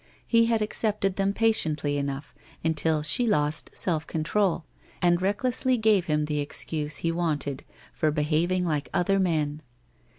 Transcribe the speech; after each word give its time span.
He 0.25 0.45
had 0.47 0.63
accepted 0.63 1.15
them 1.17 1.31
patiently 1.31 1.95
enough 1.99 2.33
until 2.63 3.03
she 3.03 3.27
lost 3.27 3.69
self 3.75 4.07
control 4.07 4.65
and 4.99 5.21
recklessly 5.21 5.77
gave 5.77 6.05
him 6.07 6.25
the 6.25 6.39
excuse 6.39 6.97
he 6.97 7.11
wanted 7.11 7.63
for 7.93 8.09
behaving 8.09 8.65
like 8.65 8.89
other 8.95 9.19
men. 9.19 9.61